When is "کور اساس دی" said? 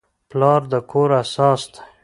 0.91-1.81